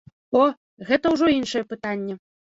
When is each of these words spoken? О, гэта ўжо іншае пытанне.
О, 0.43 0.45
гэта 0.91 1.11
ўжо 1.15 1.29
іншае 1.33 1.61
пытанне. 1.75 2.17